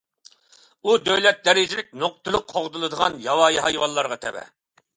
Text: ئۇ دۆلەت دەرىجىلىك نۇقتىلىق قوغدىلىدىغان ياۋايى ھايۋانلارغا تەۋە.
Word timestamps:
ئۇ 0.87 0.95
دۆلەت 1.09 1.43
دەرىجىلىك 1.49 1.93
نۇقتىلىق 2.05 2.47
قوغدىلىدىغان 2.55 3.21
ياۋايى 3.29 3.65
ھايۋانلارغا 3.69 4.21
تەۋە. 4.27 4.47